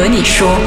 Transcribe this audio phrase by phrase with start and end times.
[0.00, 0.58] 和你说，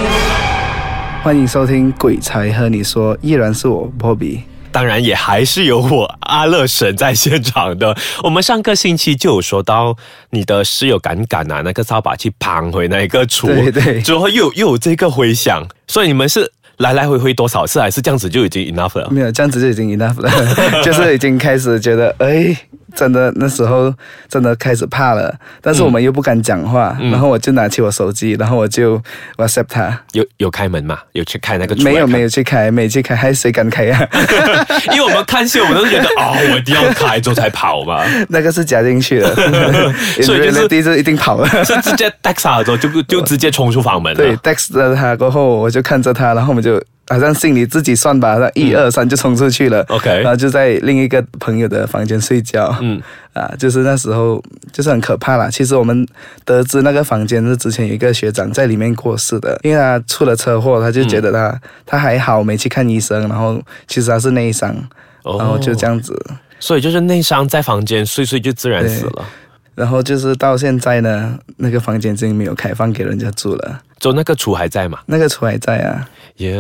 [1.24, 4.42] 欢迎收听《鬼才和你说》，依然是我 Bobby。
[4.72, 7.98] 当然也还是有我阿乐神在现场的。
[8.22, 9.98] 我们上个星期就有说到
[10.30, 19.10] 你的室友敢敢拿那个扫把去砰回那一个厨，对对之后又又有这个回响，所以你们是来来回回多少次，还是这样子就已经 enough 了？
[19.10, 20.30] 没有这样子就已经 enough 了，
[20.86, 22.56] 就是已经开始觉得，哎，
[22.96, 23.94] 真的那时候
[24.30, 29.02] 真的开始怕了，但是我们又不敢讲话，然后我就拿起我手机，然后我就
[29.38, 31.00] WhatsApp 他，有有开门嘛？
[31.14, 34.08] 有去开那个厨没有没有，去开，没去开，还谁敢开呀、
[34.94, 39.36] 因为我们看戏，我们都觉得 哦，我一定要开之后才跑嘛，那个是加进去的，
[40.22, 41.48] 所以就是第一次一定跑了。
[41.64, 44.18] 是直接 dex 了之后就就直接冲出房门了。
[44.18, 49.82] 对，text 了他过后，我就看着他，然后我们就好像心里自己算吧，那一二三就冲出去了。
[49.90, 52.76] 嗯 OK 然后就在另一个朋友的房间睡觉。
[52.82, 53.02] 嗯，
[53.34, 54.42] 啊，就是那时候
[54.72, 55.50] 就是很可怕啦。
[55.50, 56.08] 其实我们
[56.46, 64.74] 得知那个房间是之前有一个学长在里面过世的，因为他出了车祸，他就觉得他、嗯他还好，没去看医生，然后其实他是内伤，
[65.24, 66.18] 哦然后就这样子。
[66.60, 69.26] 所以就是内伤在房间睡睡就自然死了。
[69.76, 75.00] 然后就是到现在呢，那个房间已经没有开放给人家住了，之后那个厨还在嘛？
[75.06, 76.06] 那个厨还在啊。
[76.38, 76.52] 耶、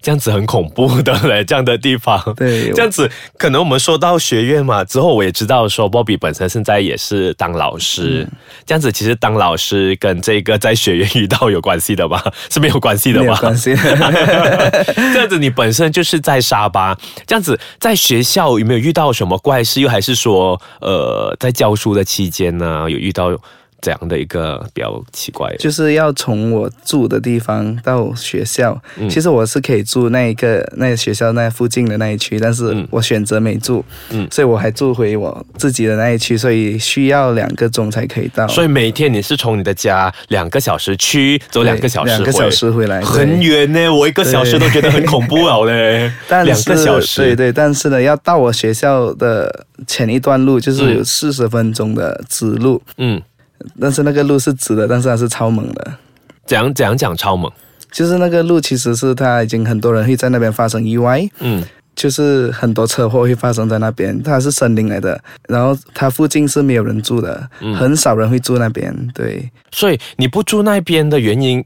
[0.00, 2.22] 这样子很恐怖的嘞，这样的地方。
[2.36, 8.28] 对这样子可能我们说到学院嘛，之后我也知道说，Bobby 本身现在也是当老师。
[8.64, 12.22] 这样子其实当老师跟这个在学院遇到有关系的吗？
[12.48, 13.24] 是没有关系的吗？
[13.24, 13.74] 没有关系。
[13.74, 19.80] 这样子你本身就是在沙巴，这样子在学校有没有遇到什么怪事？
[19.80, 23.36] 又还是说，呃，在教书的期间呢，有遇到
[23.84, 25.58] 这样的一个比较奇怪的？
[25.58, 28.80] 就是要从我住的地方到学校。
[28.96, 38.48] 嗯其实我是可以住那一个那个学校那附近的那一区，但是嗯我选择没住，嗯所以我还住回我自己的那一区，所以需要两个钟才可以到。
[38.48, 43.34] 所以每天你是从你的家两个小时去，走两个小时，两个小时回来，很。
[43.44, 43.92] 远呢。
[43.94, 46.10] 我一个小时都觉得很恐怖了嘞。
[46.26, 53.20] 但两个小时，对对，但是呢，要到我学校的前一段路，就是有四十分钟的直路，嗯，
[53.80, 55.92] 但是那个路是直的，但是它是超猛的。
[56.46, 57.50] 怎样怎样讲超猛？
[57.90, 61.62] 就是那个路，其实是它已经很多人会在那边发生意外，嗯，
[61.94, 68.94] 就是很多车祸会发生在那边，它是森林来的，然后它附近是没有人住的，嗯很少人会住那边。
[69.14, 71.64] 对，所以你不住那边的原因。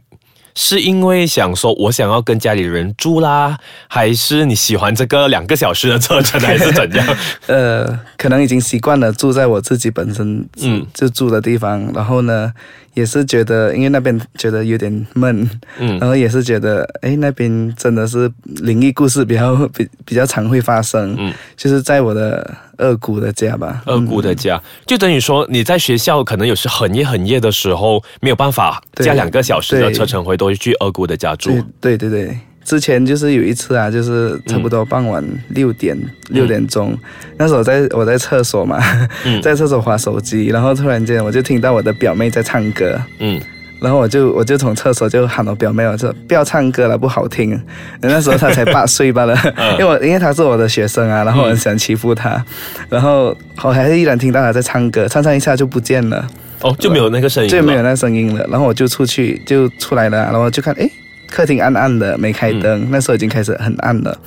[0.61, 7.17] 是因为想说，我想要跟家里人住啦，还是你喜欢这个两个小时的车程，还是怎样？
[7.47, 12.53] 呃，可能已经习惯了住在我自己本身嗯就住的地方，然后呢，
[12.95, 15.49] 也是觉得因为那边觉得有点闷，
[15.79, 31.51] 嗯然后也是觉得哎那边真的是灵异故事比较比比较常会发生，嗯，就是在我的二姑的家吧，二姑的家，就等于说你在学校可能有时很夜很夜的时候没有办法加两个小时的车程回，都去二姑的家住。
[31.81, 36.97] 对对对对，之前就是有一次啊，就是差不多傍晚六点、六点钟，
[37.37, 38.79] 那时候在我在厕所嘛，
[39.25, 39.41] 嗯。
[39.43, 43.01] 在厕所划手机，然后突然间我就听到我的表妹在唱歌。
[43.19, 43.41] 嗯，
[43.81, 47.61] 然后我就我就从厕所就喊我表妹，我说不要唱歌了，不好听。
[48.01, 52.45] 那时候她才八岁罢了， 嗯因为我因为她是我的学生啊，然后我很想欺负她，
[52.89, 56.27] 然后我还是依然听到她在唱歌，唱唱一下就不见了。
[56.63, 58.45] 哦，就没有那个声音了，就没有那声音了。
[58.51, 60.91] 然后我就出去就出来了，然后就看哎，
[61.31, 64.19] 客厅暗暗的，没开灯，嗯那时候已经开始很暗了。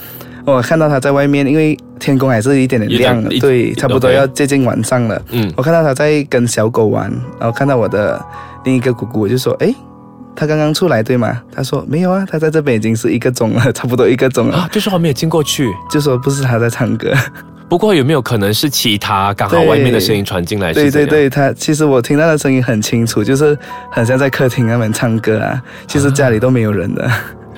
[0.44, 5.22] 我看到他在外面，因为天空还是一点点亮对，差不多要接近晚上了。
[5.31, 8.19] 嗯我看到他在跟小狗玩，然后看到我的
[8.63, 9.73] 另一个姑姑，我就说，哎，
[10.35, 11.41] 他刚刚出来对吗？
[11.51, 15.67] 他说没有啊，他在这边已经是一个钟了， 差不多一个钟了，啊，就是还没有进过去。
[15.89, 17.13] 就说不是他在唱歌。
[17.69, 20.73] 不过有没有可能是其他刚好外面的声音传进来？
[20.73, 23.57] 对对对，他其实我听到的声音很清楚，就是
[23.89, 25.61] 很像在客厅那边唱歌啊。
[25.88, 27.09] 其实家里都没有人的，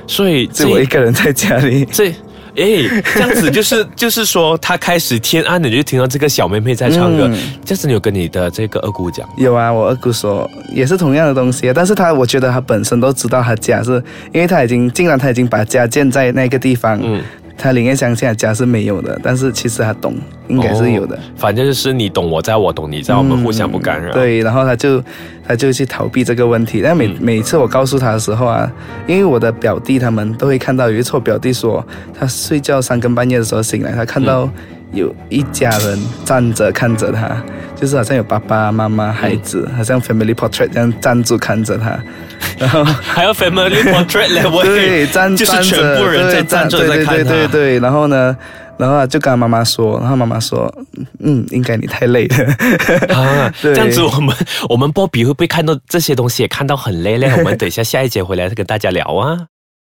[0.05, 1.83] 所以 就我一个人在家里。
[1.85, 2.13] 这。
[2.55, 7.27] 诶，这样子就是 就是说，他开始天暗了，你就听到这个小妹妹在唱歌。
[7.31, 9.27] 嗯这样子你有跟你的这个二姑讲？
[9.37, 13.93] 有啊，我二姑说也是同样的东西啊，但是他我觉得他本身都知道他家是，
[14.33, 17.21] 因为他已经竟然他已经把家建在那个地方，嗯，
[17.57, 20.15] 他宁愿相信他家是没有的，但是其实他懂，
[20.47, 21.15] 应该是有的。
[21.15, 25.03] 哦反正就是你懂我在，我懂你在，我们互相不干扰。，嗯对，然后他就
[25.45, 26.81] 他就去逃避这个问题。
[26.81, 28.71] 但每、嗯每次我告诉他的时候啊，
[29.07, 31.85] 因为我的表弟他们都会看到，有一次我表弟说
[32.17, 34.49] 他睡觉三更半夜的时候醒来，他看到
[34.93, 37.35] 有一家人站着看着他，
[37.75, 41.99] 就是好像有爸爸妈妈、孩子，好像 family portrait 这样站住看着他，
[42.57, 42.83] 然后。
[42.83, 47.29] 还有 family portrait level， 对，站就是全部人在站着对对在看他。
[47.31, 48.35] 对对对，然后呢，
[48.77, 50.71] 然后啊就跟他妈妈说，然后妈妈说，
[51.19, 53.15] 嗯，应该你太累了。
[53.15, 54.35] 啊， 对这样子我们
[54.69, 57.31] 我们波比会不会看到这些东西也看到很累嘞？
[57.37, 59.37] 我们等一下下一节回来再跟大家聊啊。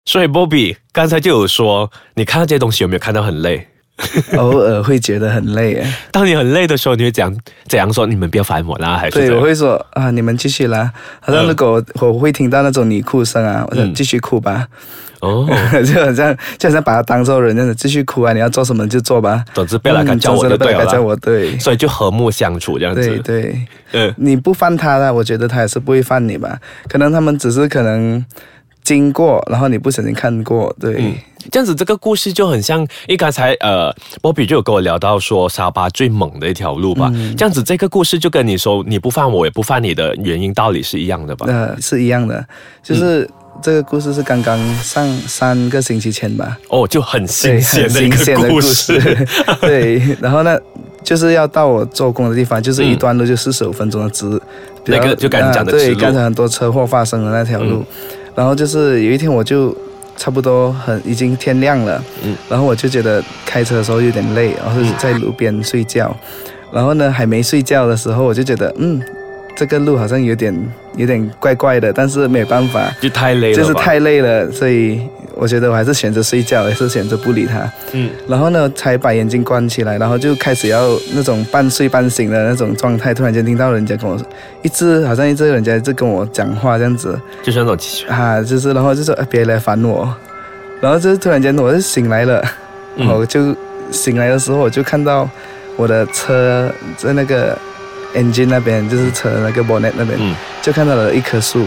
[0.05, 3.67] 所以波比刚才就有说，你看到这些东西有没有看到很累？
[4.37, 5.93] 偶尔会觉得很累哎。
[6.11, 7.35] 当你很累的时候，你会怎样
[7.67, 8.05] 怎样说？
[8.05, 10.91] 你们不要烦我啦，还是对，我会说啊，你们继续啦。
[11.19, 14.67] 好像如果我会听到那种你哭声啊，我说嗯继续哭吧，
[15.19, 15.45] 哦，
[15.85, 19.43] 就好像就好像把他当做人这样子，继续哭啊，你要做什么就做吧。
[19.53, 20.85] 总之不要来敢叫我嗯就对了啦。
[20.85, 21.59] 不要来叫我，对。
[21.59, 23.17] 所以就和睦相处这样子。
[23.19, 23.59] 对，
[23.91, 26.57] 嗯，你不犯他了，我觉得他也是不会犯你吧？
[26.87, 28.23] 可能他们只是可能
[28.89, 30.95] 经过，然后你不小心看过，对。
[30.97, 31.13] 嗯。
[31.51, 37.09] 这样子这个故事就很像，因为刚才呃，波比就有跟我聊到说沙巴最猛的一条路吧。
[37.13, 37.35] 嗯。
[37.35, 41.45] 这样子这个故事就跟你说你不犯我也不犯你的原因道理是一样的吧？
[41.47, 42.45] 呃，是一样的，
[42.83, 43.29] 就是
[43.61, 48.99] 这个故事是刚刚上三个星期前吧，哦，就很新鲜的一新鲜的故个故事。
[48.99, 49.27] 事，
[49.61, 50.57] 对，然后呢，
[51.03, 54.25] 就是要到我做工的地方，就是一段路就四十五分钟的直，
[54.85, 57.83] 那个就刚才讲的啊对，刚才很多车祸发生的那条路，
[58.39, 59.75] 然后就是有一天我就
[60.15, 62.33] 差不多很已经天亮了，嗯。
[62.47, 66.15] 然后我就觉得开车的时候有点累，然后就在路边睡觉，
[66.71, 69.01] 然后呢还没睡觉的时候我就觉得嗯。
[69.57, 70.55] 这个路好像有点
[70.95, 75.01] 有点怪怪的，但是没有办法，就太累了，就是太累了，所以
[75.39, 77.71] 我觉得我还是选择睡觉，还是选择不理他。
[77.93, 78.09] 嗯。
[78.27, 83.13] 然后呢，才把眼睛关起来，然后就开始要那种半睡半醒的那种状态。
[83.13, 84.19] 突然间听到人家跟我，
[84.63, 87.17] 一直好像一直人家在跟我讲话这样子。
[87.41, 90.13] 就是那种奇啊，就是然后就说、呃、别来烦我，
[90.81, 92.43] 然后就突然间我就醒来了，
[92.97, 93.07] 嗯。
[93.07, 93.55] 我就
[93.91, 95.27] 醒来的时候我就看到
[95.77, 97.57] 我的车在那个
[98.13, 101.65] engine 那边，就是车那个 bonnet 那边，嗯，就看到了一棵树，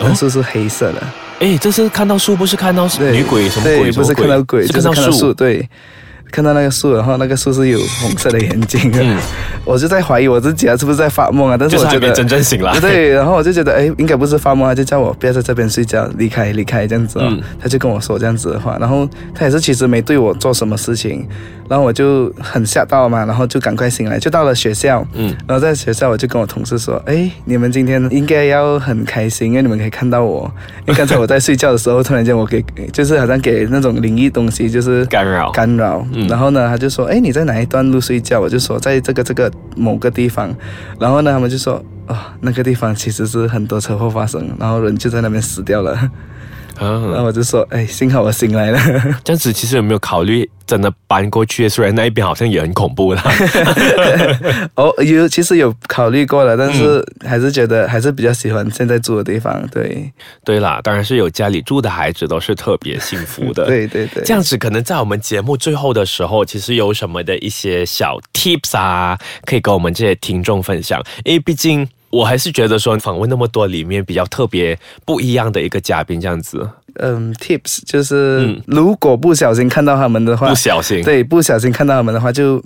[0.00, 0.14] 那哦？
[0.14, 1.02] 树是黑色的。
[1.40, 3.90] 哎，这是看到树，不是看到对女鬼什么，鬼？
[3.92, 5.34] 不是看到鬼，是看到树，看到树。
[5.34, 5.68] 对，
[6.30, 9.16] 看到那个树，然后那个树是有红色的眼睛的，嗯，
[9.64, 11.56] 我就在怀疑我自己啊，是不是在发梦啊？
[11.58, 12.10] 但是我觉得。
[12.12, 12.78] 真正醒来。
[12.80, 17.22] 对，然后我就觉得，哎，应该不是发梦啊，就叫我不要在这边睡觉，离开，离开这样子哦。
[17.26, 21.26] 嗯他就跟我说这样子的话，然后他也是其实没对我做什么事情，
[21.68, 30.50] 然后我就很吓到嘛，然后就赶快醒来，就到了学校，嗯，然后在学校我就跟我同事说，哎，你们今天应该要很开心，因为你们可以看到我，
[30.80, 32.62] 因为刚才我在睡觉的时候，突然间我给
[32.92, 35.50] 就是好像给那种灵异东西就是干扰。
[35.52, 38.40] 干扰，嗯然后呢，他就说，哎，你在哪一段路睡觉？
[38.40, 40.54] 我就说在这个这个某个地方，
[40.98, 46.10] 然后呢，他们就说，哦，那个地方其实是很多车祸发生，然后人就在那边死掉了，
[46.80, 48.78] 然啊，后我就说，哎，幸好我醒来了。
[49.22, 51.68] 这样子其实有没有考虑真的搬过去？
[51.68, 53.22] 虽然那一边好像也很恐怖啦。
[54.76, 59.62] 哦，有其实有考虑过了，但是嗯还是觉得还是比较喜欢现在住的地方。
[59.70, 60.10] 对，
[60.44, 63.66] 对啦，当然是有家里住的孩子都是特别幸福的。
[63.68, 71.02] 对对对，这样子，可能在我们节目最后的时候，其实有什么的一些小 tips 啊，可以跟我们这些听众分享。
[71.24, 76.68] 因为毕竟我还是觉得说，访问那么多里面比较特别不一样的一个嘉宾，这样子。
[76.94, 78.62] 嗯，tips 就是、嗯。
[78.66, 81.02] 如果不小心看到他们的话不，小心。
[81.04, 82.60] 对，不小心看到他们的话，就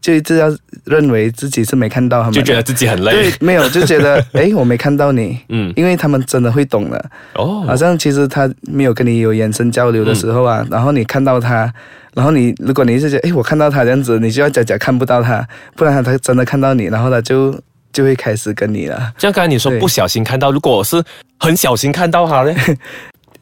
[0.00, 0.48] 就一直要
[0.84, 3.12] 认为自己是没看到他们，就觉得自己很累。
[3.12, 7.10] 对。，没有就觉得 哎，我没看到你，嗯，因为他们真的会懂的。
[7.34, 11.70] 哦，好像其实他没有跟你有眼神交流的时候啊，然后你看到他，
[12.14, 17.54] 然后你如果你是觉得诶，我看到他这样子，你就要假假看不到他，不然他他真的看到你，然后他就
[17.92, 19.12] 就会开始跟你了。
[19.18, 21.02] 像刚才你说不小心看到，如果我是
[21.38, 22.54] 很小心看到他呢？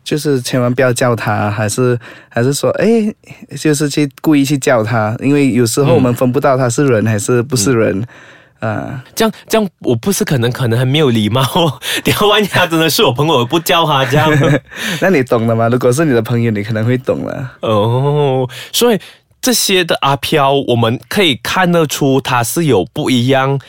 [0.04, 1.98] 就是千万不要叫他，还是
[2.30, 2.86] 还是说，哎，
[3.60, 8.02] 就是去故意去叫他，因为有时候我们分不到他是人还是不是人，
[8.60, 11.42] 啊、这样这样，我不是可能可能很没有礼貌。
[12.06, 14.30] 然后万一他真的是我朋友，我不叫他这样。
[15.02, 15.68] 那你懂了吗？
[15.68, 17.52] 如果是你的朋友，你可能会懂了。
[17.60, 18.98] 哦，所以
[19.42, 23.60] 这些的阿飘，我们可以看得出他是有不一样，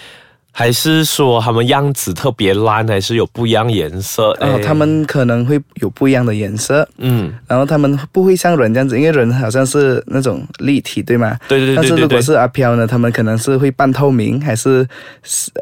[0.51, 4.35] 还是说他们样子特别烂，还是有不一样颜色？
[4.41, 11.37] 然后哎他们可能会有不一样的颜色，嗯，然后他们不会像人这样子，因为人好像是那种立体，对吗？
[11.47, 12.01] 对对对但是对对对。
[12.03, 14.85] 如果是阿飘呢，他们可能是会半透明，还是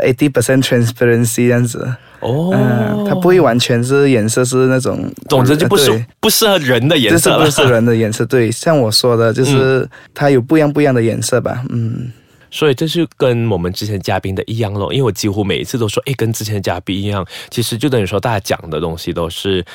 [0.04, 1.88] eighty percent transparency 这样子。
[2.20, 7.68] 哦，嗯，它不会完全是颜色是那种，总之就不是对不适合人的颜色这是不。
[7.68, 8.26] 是人的颜色？
[8.26, 11.64] 对，像我说的，就是它有不一样不一样的颜色吧。
[11.70, 12.12] 嗯，
[12.50, 19.66] 所以这是跟我们之前嘉宾的一样咯，因为我几乎每一次都说，诶，跟之前的嘉宾一样，其实就等于说大家讲的东西都是。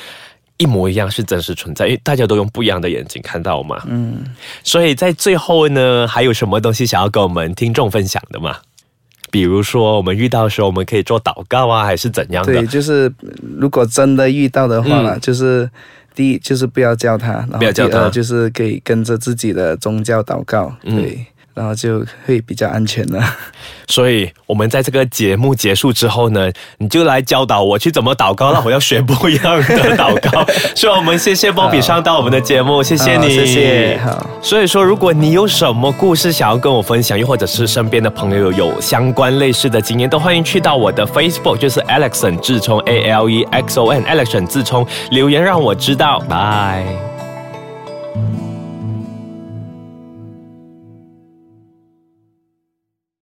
[0.57, 3.81] 一模一样是真实存在，因为大家都用不一样的眼睛看到嘛。
[3.87, 4.23] 嗯，
[4.63, 8.57] 所以在最后呢，还有什么东西想要跟我们听众分享的吗？
[9.31, 12.67] 比如说我们遇到的时候，我们可以做祷告啊，还是怎样的对，？
[12.67, 13.11] 就是
[13.57, 15.69] 如果真的遇到的话呢，嗯就是
[16.13, 23.23] 第一就是不要叫他，然后第不要叫他二就是可以跟着自己的宗教祷告，嗯对，然后就会比较安全了。
[23.87, 30.45] 所以我们在这个节目结束之后呢，你就来教导我去怎么祷告，让我要学不一样的祷告。
[30.73, 34.29] 所以我们谢谢波比上到我们的节目，谢谢你，好谢谢，好。
[34.41, 46.19] 所以说，如果你有什么故事想要跟我分享，又或者是身边的朋友有相关类似的经验，都欢迎去到我的 Facebook，就是 Alexon 智聪 A L E X O N Alexon 智聪留言让我知道。
[46.29, 47.12] 拜。